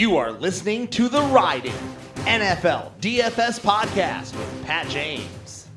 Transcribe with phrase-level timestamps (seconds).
[0.00, 1.74] You are listening to the Riding
[2.20, 5.68] NFL DFS podcast with Pat James.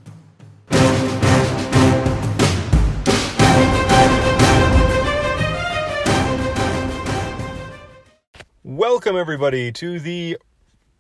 [8.64, 10.38] Welcome, everybody, to the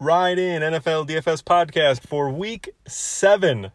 [0.01, 3.71] Ride In NFL DFS podcast for week seven.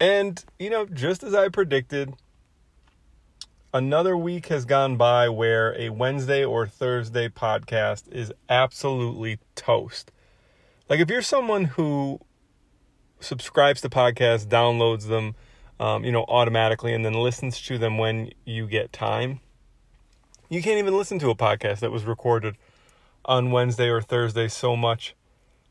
[0.00, 2.14] And, you know, just as I predicted,
[3.72, 10.12] another week has gone by where a Wednesday or Thursday podcast is absolutely toast.
[10.88, 12.20] Like, if you're someone who
[13.20, 15.34] subscribes to podcasts, downloads them,
[15.78, 19.40] um, you know, automatically, and then listens to them when you get time,
[20.48, 22.56] you can't even listen to a podcast that was recorded
[23.24, 24.48] on Wednesday or Thursday.
[24.48, 25.14] So much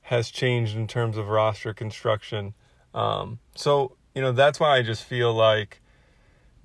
[0.03, 2.53] has changed in terms of roster construction.
[2.93, 5.78] Um, so, you know, that's why I just feel like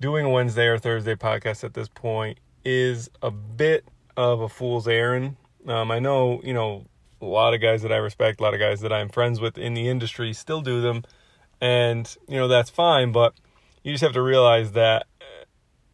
[0.05, 3.83] doing a Wednesday or Thursday podcast at this point is a bit
[4.15, 5.35] of a fool's errand.
[5.67, 6.85] Um, I know, you know,
[7.23, 9.57] a lot of guys that I respect, a lot of guys that I'm friends with
[9.57, 11.05] in the industry still do them.
[11.59, 13.33] And, you know, that's fine, but
[13.83, 15.07] you just have to realize that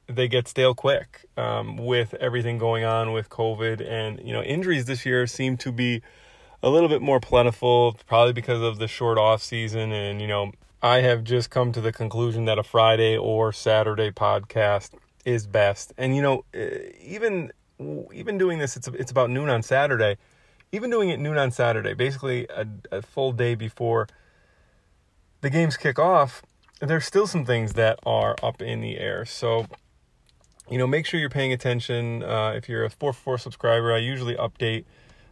[0.07, 3.79] they get stale quick um, with everything going on with COVID.
[3.79, 6.01] And, you know, injuries this year seem to be
[6.61, 9.93] a little bit more plentiful, probably because of the short off season.
[9.93, 10.51] And, you know,
[10.83, 14.91] I have just come to the conclusion that a Friday or Saturday podcast
[15.25, 15.93] is best.
[15.97, 16.43] And, you know,
[16.99, 17.51] even
[18.13, 20.17] even doing this, it's it's about noon on Saturday.
[20.71, 24.07] Even doing it noon on Saturday, basically a, a full day before
[25.41, 26.41] the games kick off,
[26.79, 29.25] there's still some things that are up in the air.
[29.25, 29.67] So
[30.69, 32.23] you know, make sure you're paying attention.
[32.23, 34.85] Uh, if you're a four-four subscriber, I usually update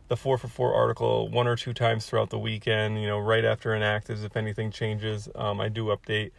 [0.10, 3.46] the 4 for 4 article one or two times throughout the weekend, you know, right
[3.46, 5.30] after inactives, if anything changes.
[5.36, 6.32] Um, I do update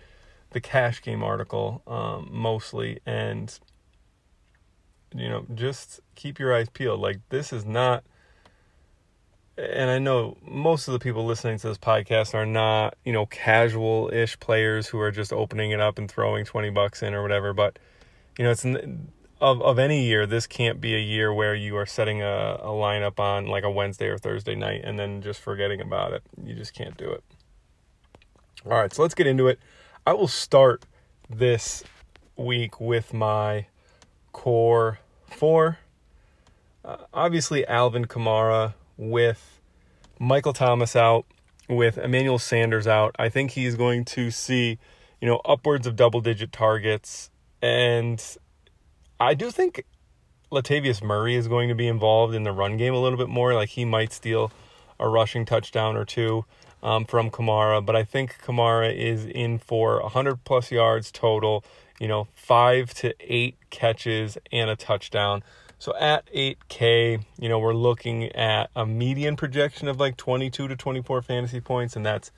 [0.50, 2.98] the cash game article um, mostly.
[3.06, 3.56] And,
[5.14, 7.00] you know, just keep your eyes peeled.
[7.00, 8.04] Like, this is not.
[9.56, 13.26] And I know most of the people listening to this podcast are not, you know,
[13.26, 17.22] casual ish players who are just opening it up and throwing 20 bucks in or
[17.22, 17.52] whatever.
[17.52, 17.78] But,
[18.36, 18.64] you know, it's
[19.40, 20.26] of of any year.
[20.26, 23.70] This can't be a year where you are setting a, a lineup on like a
[23.70, 26.22] Wednesday or Thursday night and then just forgetting about it.
[26.44, 27.24] You just can't do it.
[28.66, 29.58] All right, so let's get into it.
[30.06, 30.84] I will start
[31.28, 31.82] this
[32.36, 33.66] week with my
[34.32, 35.78] core four.
[36.84, 39.60] Uh, obviously, Alvin Kamara with
[40.18, 41.24] Michael Thomas out,
[41.68, 43.14] with Emmanuel Sanders out.
[43.18, 44.78] I think he's going to see,
[45.20, 47.30] you know, upwards of double digit targets
[47.62, 48.22] and
[49.20, 49.84] I do think
[50.50, 53.52] Latavius Murray is going to be involved in the run game a little bit more.
[53.52, 54.50] Like he might steal
[54.98, 56.46] a rushing touchdown or two
[56.82, 61.62] um, from Kamara, but I think Kamara is in for 100 plus yards total,
[61.98, 65.42] you know, five to eight catches and a touchdown.
[65.78, 70.76] So at 8K, you know, we're looking at a median projection of like 22 to
[70.76, 72.30] 24 fantasy points, and that's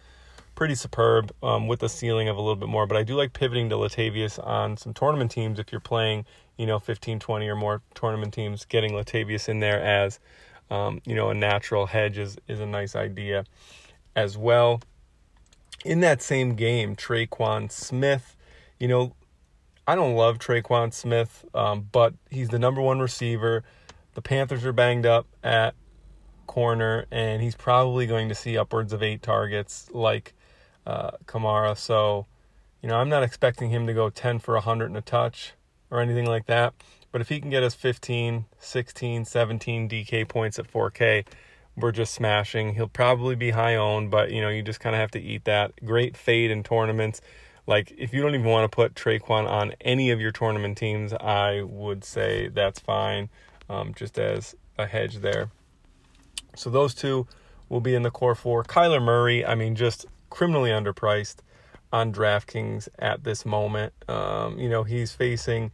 [0.54, 2.86] pretty superb um, with a ceiling of a little bit more.
[2.86, 6.24] But I do like pivoting to Latavius on some tournament teams if you're playing,
[6.56, 8.64] you know, 15, 20 or more tournament teams.
[8.64, 10.20] Getting Latavius in there as,
[10.70, 13.44] um, you know, a natural hedge is, is a nice idea
[14.14, 14.80] as well.
[15.84, 18.36] In that same game, Tre'Quan Smith,
[18.78, 19.14] you know,
[19.86, 23.64] I don't love Tre'Quan Smith, um, but he's the number one receiver.
[24.14, 25.74] The Panthers are banged up at
[26.46, 30.34] corner, and he's probably going to see upwards of eight targets like
[30.86, 31.76] uh, Kamara.
[31.76, 32.26] So,
[32.82, 35.54] you know, I'm not expecting him to go 10 for 100 and a touch
[35.90, 36.74] or anything like that.
[37.10, 41.26] But if he can get us 15, 16, 17 DK points at 4K,
[41.76, 42.74] we're just smashing.
[42.74, 45.44] He'll probably be high owned, but you know, you just kind of have to eat
[45.44, 45.72] that.
[45.84, 47.20] Great fade in tournaments.
[47.66, 51.12] Like if you don't even want to put Tre'Quan on any of your tournament teams,
[51.12, 53.28] I would say that's fine,
[53.68, 55.50] um, just as a hedge there.
[56.56, 57.26] So those two
[57.68, 58.64] will be in the core four.
[58.64, 61.36] Kyler Murray, I mean, just criminally underpriced
[61.92, 63.92] on DraftKings at this moment.
[64.08, 65.72] Um, you know, he's facing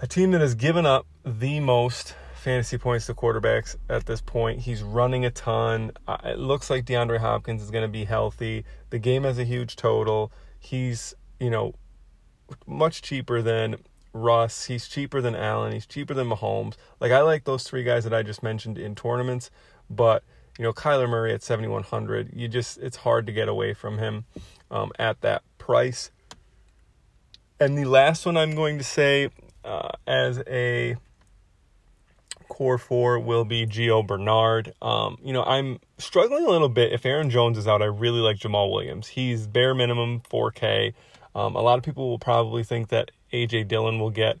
[0.00, 4.60] a team that has given up the most fantasy points to quarterbacks at this point.
[4.60, 5.92] He's running a ton.
[6.24, 8.64] It looks like DeAndre Hopkins is going to be healthy.
[8.88, 10.32] The game has a huge total.
[10.58, 11.74] He's, you know,
[12.66, 13.76] much cheaper than
[14.14, 14.64] Russ.
[14.64, 15.72] He's cheaper than Allen.
[15.72, 16.76] He's cheaper than Mahomes.
[17.00, 19.50] Like, I like those three guys that I just mentioned in tournaments,
[19.90, 20.24] but
[20.58, 24.24] you know, Kyler Murray at 7,100, you just, it's hard to get away from him
[24.70, 26.10] um, at that price.
[27.60, 29.30] And the last one I'm going to say
[29.64, 30.96] uh, as a
[32.48, 34.72] core four will be Gio Bernard.
[34.80, 36.92] Um, you know, I'm struggling a little bit.
[36.92, 39.08] If Aaron Jones is out, I really like Jamaal Williams.
[39.08, 40.94] He's bare minimum 4K.
[41.34, 44.38] Um, a lot of people will probably think that AJ Dillon will get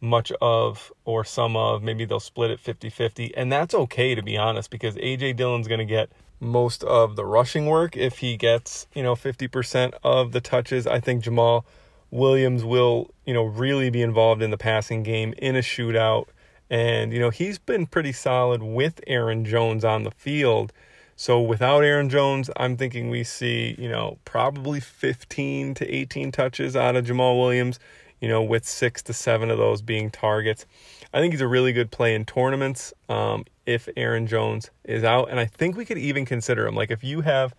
[0.00, 1.82] much of or some of.
[1.82, 3.36] Maybe they'll split it 50 50.
[3.36, 6.10] And that's okay, to be honest, because AJ Dillon's going to get
[6.40, 10.86] most of the rushing work if he gets, you know, 50% of the touches.
[10.86, 11.64] I think Jamaal
[12.10, 16.26] Williams will, you know, really be involved in the passing game in a shootout.
[16.68, 20.72] And, you know, he's been pretty solid with Aaron Jones on the field.
[21.14, 26.76] So without Aaron Jones, I'm thinking we see, you know, probably 15 to 18 touches
[26.76, 27.78] out of Jamaal Williams,
[28.20, 30.66] you know, with six to seven of those being targets.
[31.12, 35.30] I think he's a really good play in tournaments um, if Aaron Jones is out.
[35.30, 36.74] And I think we could even consider him.
[36.74, 37.54] Like if you have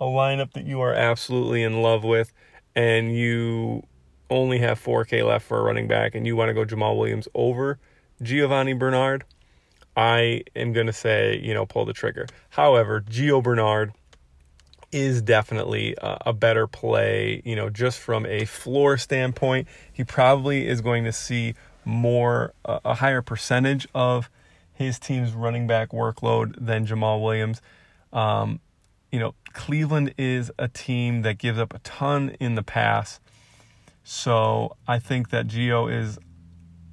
[0.00, 2.32] a lineup that you are absolutely in love with
[2.74, 3.82] and you
[4.28, 7.28] only have 4K left for a running back and you want to go Jamaal Williams
[7.34, 7.78] over
[8.22, 9.24] Giovanni Bernard,
[9.96, 12.26] I am going to say, you know, pull the trigger.
[12.50, 13.92] However, Gio Bernard
[14.96, 19.68] is definitely a, better play, you know, just from a floor standpoint.
[19.92, 21.54] He probably is going to see
[21.84, 24.30] more, a higher percentage of
[24.72, 27.60] his team's running back workload than Jamaal Williams.
[28.10, 28.60] Um,
[29.12, 33.20] you know, Cleveland is a team that gives up a ton in the pass.
[34.02, 36.18] So I think that Gio is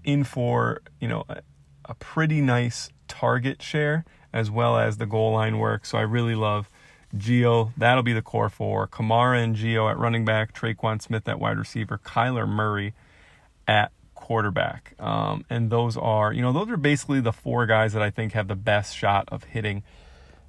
[0.03, 1.41] in for, you know, a,
[1.85, 4.03] a pretty nice target share
[4.33, 5.85] as well as the goal line work.
[5.85, 6.69] So I really love
[7.15, 7.71] Gio.
[7.77, 8.87] That'll be the core four.
[8.87, 12.93] Kamara and Gio at running back, Tre'Quan Smith at wide receiver, Kyler Murray
[13.67, 14.95] at quarterback.
[14.99, 18.33] Um, and those are, you know, those are basically the four guys that I think
[18.33, 19.83] have the best shot of hitting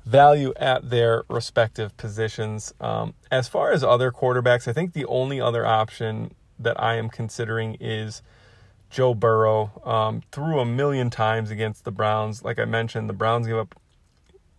[0.04, 2.72] value at their respective positions.
[2.80, 7.08] Um, as far as other quarterbacks, I think the only other option that I am
[7.08, 8.22] considering is
[8.90, 12.44] Joe Burrow um, threw a million times against the Browns.
[12.44, 13.74] Like I mentioned, the Browns give up,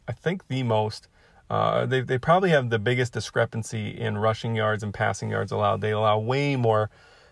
[0.07, 1.07] I think, the most.
[1.50, 5.81] Uh, they they probably have the biggest discrepancy in rushing yards and passing yards allowed.
[5.81, 6.89] They allow way more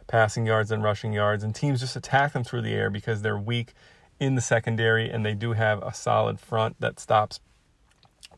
[0.07, 3.37] passing yards than rushing yards, and teams just attack them through the air because they're
[3.37, 3.73] weak
[4.19, 7.39] in the secondary, and they do have a solid front that stops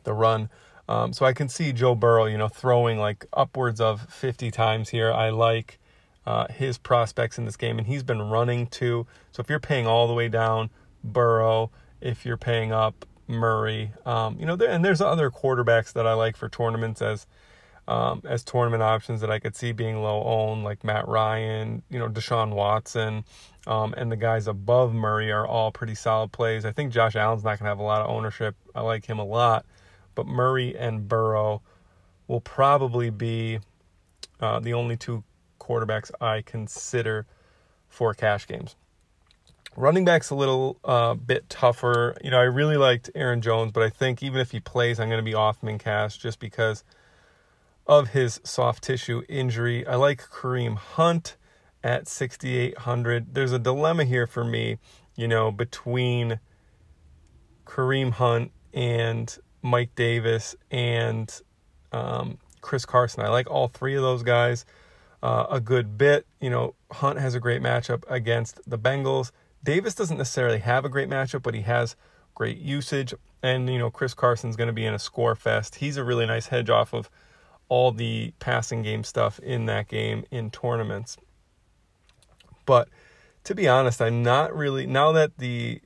[0.03, 0.49] the run.
[0.87, 4.89] Um, so I can see Joe Burrow, you know, throwing like upwards of 50 times
[4.89, 5.11] here.
[5.11, 5.79] I like
[6.25, 9.07] uh, his prospects in this game, and he's been running too.
[9.31, 10.69] So if you're paying all the way down,
[11.03, 16.05] Burrow, if you're paying up, Murray, um, you know, there, and there's other quarterbacks that
[16.05, 17.25] I like for tournaments as
[17.87, 21.99] um, as tournament options that I could see being low owned, like Matt Ryan, you
[21.99, 23.23] know, Deshaun Watson,
[23.67, 26.65] um, and the guys above Murray are all pretty solid plays.
[26.65, 28.55] I think Josh Allen's not going to have a lot of ownership.
[28.73, 29.65] I like him a lot,
[30.15, 31.61] but Murray and Burrow
[32.27, 33.59] will probably be
[34.39, 35.23] uh, the only two
[35.59, 37.27] quarterbacks I consider
[37.87, 38.75] for cash games.
[39.77, 42.15] Running back's a little uh, bit tougher.
[42.23, 45.09] You know, I really liked Aaron Jones, but I think even if he plays, I'm
[45.09, 46.83] going to be off cash just because
[47.87, 49.85] of his soft tissue injury.
[49.85, 51.35] I like Kareem Hunt
[51.83, 53.33] at 6,800.
[53.33, 54.77] There's a dilemma here for me,
[55.15, 56.39] you know, between
[57.65, 61.41] Kareem Hunt and Mike Davis and
[61.91, 63.23] um, Chris Carson.
[63.23, 64.65] I like all three of those guys
[65.21, 66.25] uh, a good bit.
[66.39, 69.31] You know, Hunt has a great matchup against the Bengals.
[69.65, 71.95] Davis doesn't necessarily have a great matchup, but he has
[72.35, 73.13] great usage.
[73.41, 75.75] And, you know, Chris Carson's going to be in a score fest.
[75.75, 77.09] He's a really nice hedge off of
[77.67, 81.17] all the passing game stuff in that game in tournaments.
[82.65, 82.89] But
[83.43, 85.81] to be honest, I'm not really now that the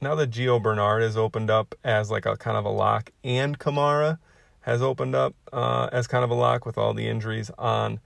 [0.00, 3.58] now that Gio Bernard has opened up as like a kind of a lock and
[3.58, 4.18] Kamara
[4.60, 8.00] has opened up uh, as kind of a lock with all the injuries on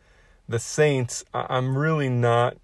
[0.49, 2.57] the Saints, I'm really not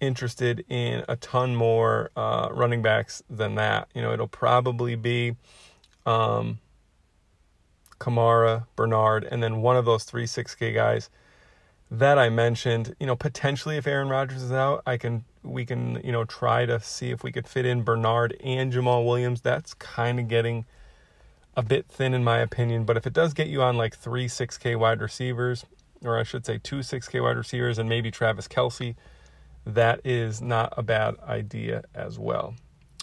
[0.00, 3.88] interested in a ton more uh, running backs than that.
[3.94, 5.36] You know, it'll probably be
[6.04, 6.58] um,
[7.98, 11.10] Kamara, Bernard, and then one of those three 6K guys
[11.90, 12.94] that I mentioned.
[13.00, 16.66] You know, potentially if Aaron Rodgers is out, I can we can you know try
[16.66, 19.40] to see if we could fit in Bernard and Jamaal Williams.
[19.40, 20.64] That's kind of getting
[21.56, 24.26] a bit thin in my opinion, but if it does get you on like three
[24.26, 25.64] 6K wide receivers,
[26.04, 28.94] or I should say two 6K wide receivers and maybe Travis Kelce,
[29.66, 32.54] that is not a bad idea as well.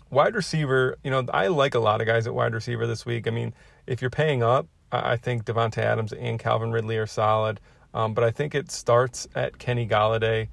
[0.09, 3.27] Wide receiver, you know, I like a lot of guys at wide receiver this week.
[3.27, 3.53] I mean,
[3.85, 7.59] if you're paying up, I think Davante Adams and Calvin Ridley are solid.
[7.93, 10.49] Um, but I think it starts at Kenny Golladay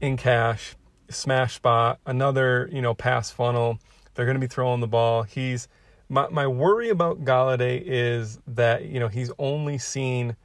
[0.00, 0.76] in cash,
[1.08, 3.78] smash spot, another, you know, pass funnel.
[4.14, 5.22] They're going to be throwing the ball.
[5.22, 5.68] He's
[6.08, 10.36] my my worry about Golladay is that, you know, he's only seen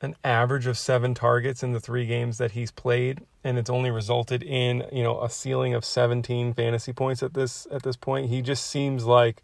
[0.00, 3.90] an average of seven targets in the three games that he's played, and it's only
[3.90, 8.28] resulted in you know a ceiling of 17 fantasy points at this at this point.
[8.28, 9.42] He just seems like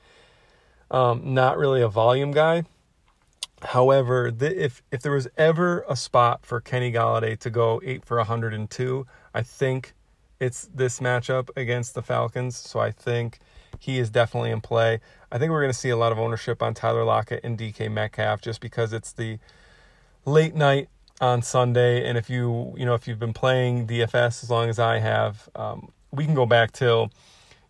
[0.91, 2.65] um, not really a volume guy.
[3.63, 8.05] However, the, if if there was ever a spot for Kenny Golladay to go eight
[8.05, 9.95] for 102, I think
[10.39, 12.57] it's this matchup against the Falcons.
[12.57, 13.39] So I think
[13.79, 15.01] he is definitely in play.
[15.33, 17.91] I think we're going to see a lot of ownership on Tyler Lockett and DK
[17.91, 19.39] Metcalf just because it's the
[20.25, 20.89] late night
[21.21, 22.09] on Sunday.
[22.09, 25.49] And if you, you know, if you've been playing DFS as long as I have,
[25.55, 27.11] um, we can go back till,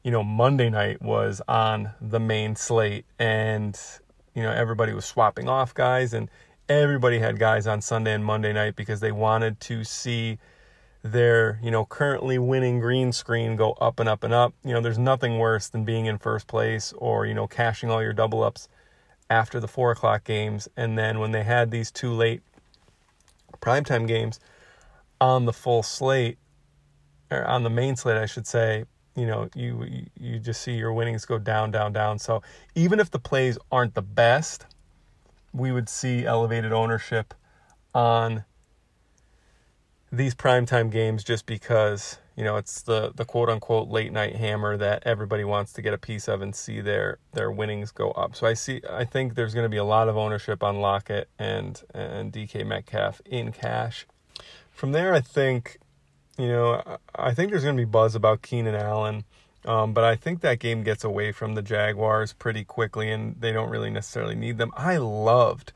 [0.02, 3.78] you know, Monday night was on the main slate and,
[4.34, 6.30] you know, everybody was swapping off guys and
[6.68, 10.38] everybody had guys on Sunday and Monday night because they wanted to see
[11.02, 14.54] their, you know, currently winning green screen go up and up and up.
[14.64, 18.02] You know, there's nothing worse than being in first place or, you know, cashing all
[18.02, 18.68] your double ups
[19.30, 20.68] after the four o'clock games.
[20.76, 22.42] And then when they had these two late
[23.60, 24.40] primetime games
[25.20, 26.38] on the full slate,
[27.30, 28.84] or on the main slate, I should say,
[29.14, 32.18] you know, you you just see your winnings go down, down, down.
[32.18, 32.42] So
[32.74, 34.66] even if the plays aren't the best,
[35.52, 37.34] we would see elevated ownership
[37.94, 38.44] on
[40.12, 44.76] these primetime games just because you know it's the the quote unquote late night hammer
[44.76, 48.36] that everybody wants to get a piece of and see their their winnings go up.
[48.36, 51.28] So I see I think there's going to be a lot of ownership on Lockett
[51.38, 54.06] and and DK Metcalf in cash.
[54.70, 55.78] From there, I think
[56.38, 59.24] you know I think there's going to be buzz about Keenan Allen.
[59.64, 63.50] Um, but I think that game gets away from the Jaguars pretty quickly, and they
[63.50, 64.70] don't really necessarily need them.
[64.76, 65.72] I loved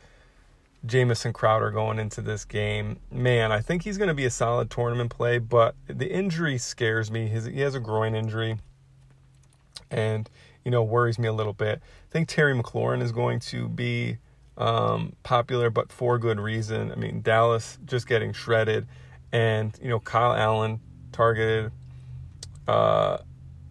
[0.86, 2.98] Jamison Crowder going into this game.
[3.10, 7.10] Man, I think he's going to be a solid tournament play, but the injury scares
[7.10, 7.28] me.
[7.28, 8.58] His, he has a groin injury
[9.90, 10.30] and,
[10.64, 11.80] you know, worries me a little bit.
[11.82, 14.18] I think Terry McLaurin is going to be
[14.56, 16.92] um, popular, but for good reason.
[16.92, 18.86] I mean, Dallas just getting shredded,
[19.32, 20.80] and, you know, Kyle Allen
[21.12, 21.72] targeted
[22.68, 23.18] uh,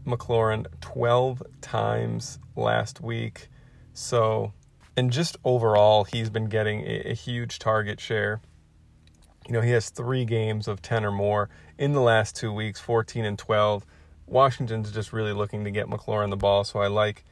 [0.05, 3.49] McLaurin 12 times last week.
[3.93, 4.53] So,
[4.99, 8.41] and just overall, he's been getting a, a, huge target share.
[9.47, 12.81] You know, he has three games of 10 or more in the last two weeks,
[12.81, 13.85] 14 and 12.
[14.27, 17.23] Washington's just really looking to get McLaurin the ball, so I like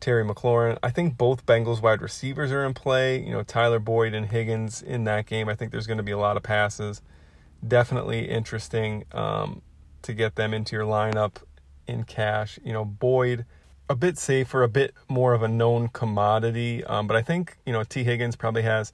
[0.00, 0.76] Terry McLaurin.
[0.82, 3.22] I think both Bengals wide receivers are in play.
[3.22, 5.48] You know, Tyler Boyd and Higgins in that game.
[5.48, 7.00] I think there's going to be a lot of passes.
[7.66, 9.62] Definitely interesting um,
[10.02, 11.36] to get them into your lineup
[11.86, 12.58] in cash.
[12.64, 13.46] You know, Boyd
[13.88, 16.84] a bit safer, a bit more of a known commodity.
[16.84, 18.92] Um, but I think you know Tee Higgins probably has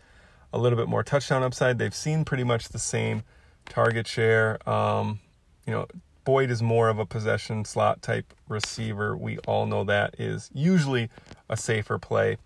[0.52, 1.78] a little bit more touchdown upside.
[1.78, 3.24] They've seen pretty much the same
[3.68, 4.58] target share.
[4.68, 5.20] Um,
[5.66, 5.86] you know,
[6.24, 9.16] Boyd is more of a possession slot type receiver.
[9.16, 11.10] We all know that is usually
[11.48, 12.38] a safer play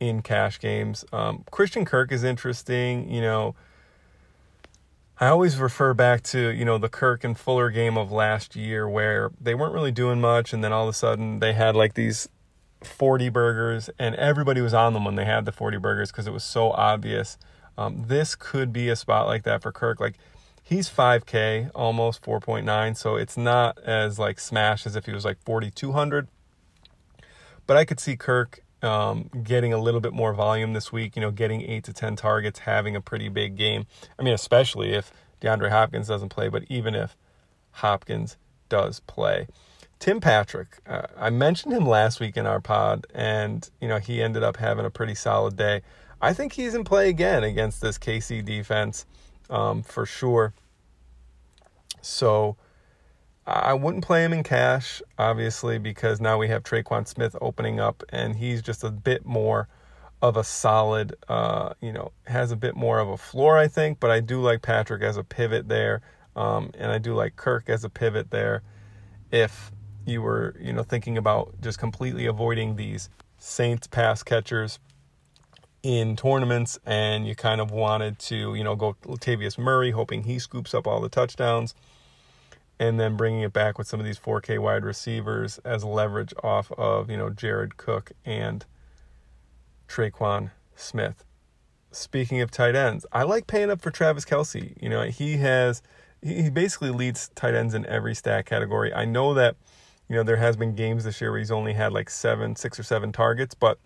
[0.00, 1.04] in cash games.
[1.12, 3.10] Um, Christian Kirk is interesting.
[3.10, 3.54] You know,
[5.20, 8.88] I always refer back to, you know, the Kirk and Fuller game of last year
[8.88, 11.94] where they weren't really doing much and then all of a sudden they had like
[11.94, 12.28] these
[12.82, 16.32] 40 burgers and everybody was on them when they had the 40 burgers because it
[16.32, 17.38] was so obvious.
[17.78, 20.00] Um, this could be a spot like that for Kirk.
[20.00, 20.16] Like
[20.64, 25.38] he's 5K, almost 4.9, so it's not as like smash as if he was like
[25.44, 26.26] 4,200.
[27.68, 31.22] But I could see Kirk um, getting a little bit more volume this week, you
[31.22, 33.86] know, getting eight to 10 targets, having a pretty big game.
[34.18, 37.16] I mean, especially if DeAndre Hopkins doesn't play, but even if
[37.72, 38.36] Hopkins
[38.68, 39.48] does play.
[39.98, 44.22] Tim Patrick, uh, I mentioned him last week in our pod, and, you know, he
[44.22, 45.82] ended up having a pretty solid day.
[46.20, 49.06] I think he's in play again against this KC defense
[49.48, 50.52] um, for sure.
[52.02, 52.56] So,
[53.46, 58.02] I wouldn't play him in cash, obviously, because now we have Tre'Quan Smith opening up,
[58.08, 59.68] and he's just a bit more
[60.22, 64.00] of a solid, uh, you know, has a bit more of a floor, I think.
[64.00, 66.00] But I do like Patrick as a pivot there,
[66.34, 68.62] um, and I do like Kirk as a pivot there.
[69.30, 69.70] If
[70.06, 74.78] you were, you know, thinking about just completely avoiding these Saints pass catchers
[75.82, 80.38] in tournaments, and you kind of wanted to, you know, go Latavius Murray, hoping he
[80.38, 81.74] scoops up all the touchdowns
[82.78, 86.72] and then bringing it back with some of these 4K wide receivers as leverage off
[86.72, 88.64] of, you know, Jared Cook and
[89.88, 91.24] Tre'Quan Smith.
[91.92, 94.74] Speaking of tight ends, I like paying up for Travis Kelce.
[94.82, 95.82] You know, he has,
[96.22, 98.92] he basically leads tight ends in every stat category.
[98.92, 99.54] I know that,
[100.08, 102.78] you know, there has been games this year where he's only had like seven, six
[102.80, 103.78] or seven targets, but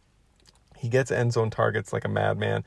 [0.79, 2.65] he gets end zone targets like a madman.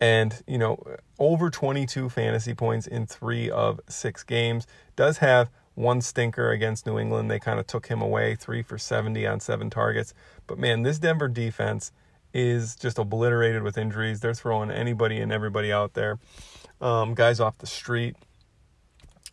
[0.00, 0.82] And, you know,
[1.18, 4.66] over 22 fantasy points in three of six games.
[4.96, 5.50] Does have
[5.80, 7.30] one stinker against New England.
[7.30, 10.14] They kind of took him away, three for 70 on seven targets.
[10.46, 11.92] But man, this Denver defense
[12.32, 14.20] is just obliterated with injuries.
[14.20, 16.18] They're throwing anybody and everybody out there,
[16.80, 18.16] um, guys off the street.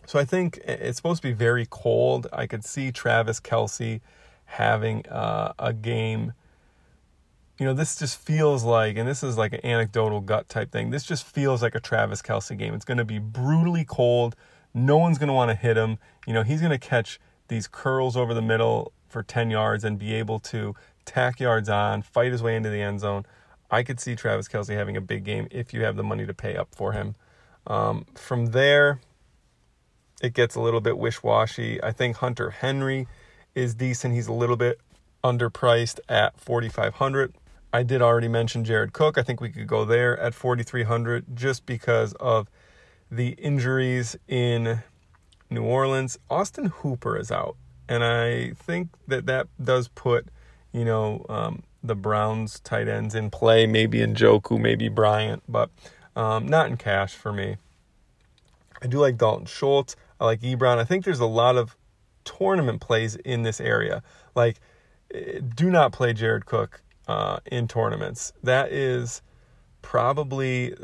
[0.06, 2.28] So I think it's supposed to be very cold.
[2.32, 4.00] I could see Travis Kelce
[4.46, 6.34] having uh, a game.
[7.60, 10.92] You know, this just feels like, and this is like an anecdotal gut type thing.
[10.92, 12.74] This just feels like a Travis Kelce game.
[12.74, 14.36] It's going to be brutally cold
[14.78, 15.98] No one's going to want to hit him.
[16.26, 19.98] You know, he's going to catch these curls over the middle for 10 yards and
[19.98, 23.26] be able to tack yards on, fight his way into the end zone.
[23.72, 26.34] I could see Travis Kelce having a big game if you have the money to
[26.34, 27.16] pay up for him.
[27.66, 29.02] Um, from there,
[30.22, 31.82] it gets a little bit wish washy.
[31.84, 33.08] I think Hunter Henry
[33.56, 34.14] is decent.
[34.14, 34.80] He's a little bit
[35.24, 37.34] underpriced at 4500
[37.74, 39.18] I did already mention Jared Cook.
[39.18, 42.50] I think we could go there at 4300 just because of
[43.10, 44.84] the injuries in
[45.50, 46.18] New Orleans.
[46.30, 47.56] Austin Hooper is out,
[47.88, 50.28] and I think that that does put,
[50.72, 55.70] you know, um, the Browns tight ends in play, maybe Njoku, maybe Bryant, but
[56.16, 57.58] um, not in cash for me.
[58.82, 59.96] I do like Dalton Schultz.
[60.20, 60.78] I like Ebron.
[60.78, 61.76] I think there's a lot of
[62.26, 64.04] tournament plays in this area.
[64.36, 64.60] Like,
[65.14, 68.34] eh, do not play Jared Cook uh, in tournaments.
[68.44, 69.22] That is
[69.82, 70.76] probably.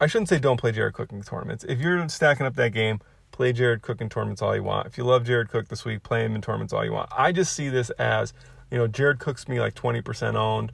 [0.00, 1.64] I shouldn't say don't play Jared Cook in tournaments.
[1.64, 3.00] If you're stacking up that game,
[3.32, 4.86] play Jared Cook in tournaments all you want.
[4.86, 7.10] If you love Jared Cook this week, play him in tournaments all you want.
[7.16, 8.32] I just see this as,
[8.70, 10.72] you know, Jared Cook's me like 20% owned.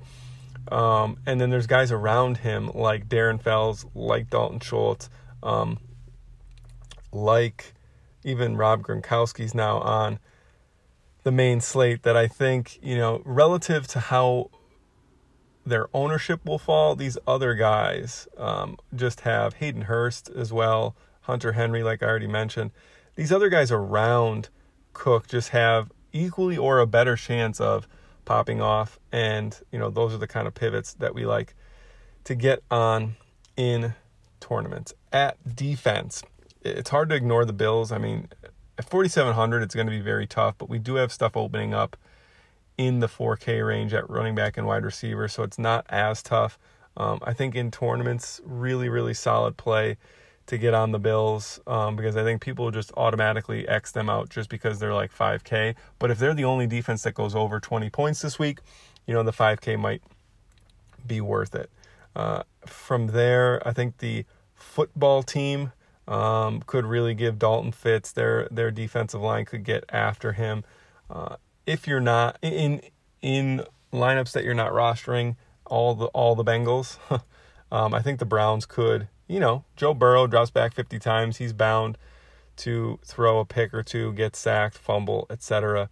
[0.70, 5.08] Um, and then there's guys around him like Darren Fells, like Dalton Schultz,
[5.42, 5.78] um,
[7.12, 7.74] like
[8.24, 10.18] even Rob Gronkowski's now on
[11.24, 14.50] the main slate that I think, you know, relative to how
[15.64, 21.52] their ownership will fall, these other guys um, just have Hayden Hurst as well, Hunter
[21.52, 22.72] Henry, like I already mentioned.
[23.14, 24.48] These other guys around
[24.92, 27.86] Cook just have equally or a better chance of
[28.24, 28.98] popping off.
[29.10, 31.54] And, you know, those are the kind of pivots that we like
[32.24, 33.16] to get on
[33.56, 33.94] in
[34.40, 34.94] tournaments.
[35.12, 36.22] At defense,
[36.62, 37.92] it's hard to ignore the Bills.
[37.92, 38.28] I mean,
[38.78, 41.96] at 4,700, it's going to be very tough, but we do have stuff opening up
[42.78, 46.58] in the 4K range at running back and wide receiver, so it's not as tough.
[46.96, 49.96] Um, I think in tournaments, really, really solid play
[50.46, 54.28] to get on the Bills um, because I think people just automatically X them out
[54.28, 55.74] just because they're like 5K.
[55.98, 58.58] But if they're the only defense that goes over 20 points this week,
[59.06, 60.02] you know, the 5K might
[61.06, 61.70] be worth it.
[62.14, 65.72] Uh, from there, I think the football team
[66.08, 68.12] um, could really give Dalton fits.
[68.12, 70.64] Their their defensive line could get after him.
[71.08, 72.80] Uh, if you're not in
[73.20, 76.98] in lineups that you're not rostering all the all the Bengals,
[77.72, 79.08] um, I think the Browns could.
[79.28, 81.38] You know, Joe Burrow drops back 50 times.
[81.38, 81.96] He's bound
[82.56, 85.88] to throw a pick or two, get sacked, fumble, etc.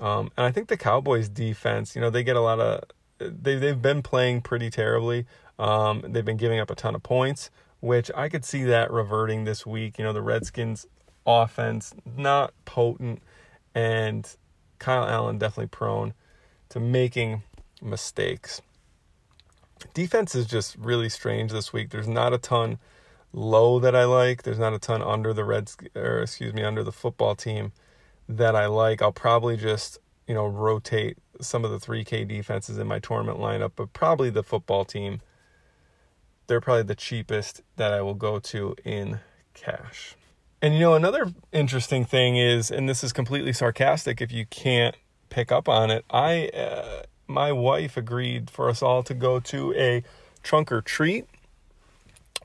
[0.00, 2.84] Um, and I think the Cowboys defense, you know, they get a lot of
[3.18, 5.26] they they've been playing pretty terribly.
[5.58, 7.50] Um, they've been giving up a ton of points
[7.80, 9.98] which I could see that reverting this week.
[9.98, 10.86] You know, the Redskins
[11.26, 13.22] offense not potent
[13.74, 14.28] and
[14.78, 16.14] Kyle Allen definitely prone
[16.70, 17.42] to making
[17.82, 18.60] mistakes.
[19.94, 21.90] Defense is just really strange this week.
[21.90, 22.78] There's not a ton
[23.32, 24.42] low that I like.
[24.42, 27.72] There's not a ton under the Reds or excuse me, under the football team
[28.28, 29.02] that I like.
[29.02, 33.72] I'll probably just, you know, rotate some of the 3K defenses in my tournament lineup,
[33.76, 35.20] but probably the football team
[36.46, 39.20] they're probably the cheapest that I will go to in
[39.54, 40.14] cash.
[40.62, 44.96] And you know, another interesting thing is, and this is completely sarcastic if you can't
[45.28, 49.74] pick up on it, I, uh, my wife agreed for us all to go to
[49.74, 50.02] a
[50.42, 51.26] trunk or treat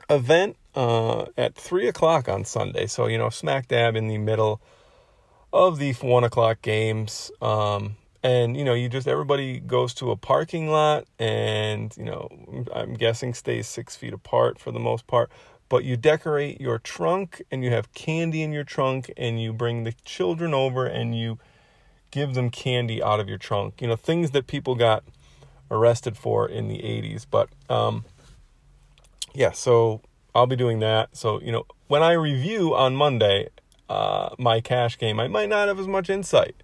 [0.10, 2.88] event uh, at three o'clock on Sunday.
[2.88, 4.62] So, you know, smack dab in the middle
[5.54, 7.32] of the one o'clock games.
[7.41, 12.28] Um, and you know you just everybody goes to a parking lot and you know
[12.74, 15.32] i'm guessing stays six feet apart for the most part
[15.71, 19.86] but you decorate your trunk and you have candy in your trunk and you bring
[19.86, 21.39] the children over and you
[22.12, 25.01] give them candy out of your trunk you know things that people got
[25.71, 28.03] arrested for in the 80s but um
[29.34, 30.01] yeah so
[30.36, 33.47] i'll be doing that so you know when i review on monday
[33.88, 36.55] uh my cash game i might not have as much insight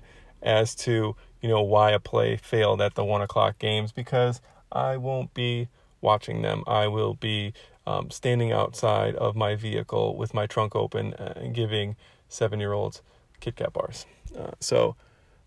[0.42, 4.42] as to you know, why a play failed at the one o'clock games because
[4.72, 5.70] I won't be
[6.02, 6.64] watching them.
[6.68, 7.54] I will be
[7.88, 11.96] um, standing outside of my vehicle with my trunk open and giving
[12.28, 13.02] seven year olds
[13.40, 14.06] Kit Kat bars.
[14.38, 14.98] Uh, so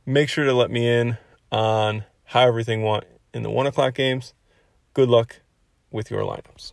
[0.07, 1.19] make sure to let me in
[1.53, 4.33] on how everything went in the one o'clock games.
[4.95, 5.41] Good luck
[5.91, 6.73] with your lineups.